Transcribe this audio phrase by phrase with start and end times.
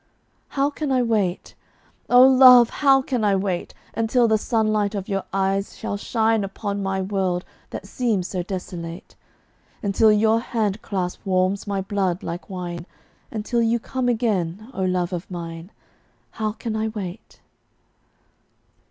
[0.57, 1.53] How can I wait?
[2.09, 6.81] Oh, love, how can I wait Until the sunlight of your eyes shall shine Upon
[6.81, 9.15] my world that seems so desolate?
[9.83, 12.87] Until your hand clasp warms my blood like wine;
[13.29, 15.69] Until you come again, oh, love of mine,
[16.31, 17.39] How can I wait?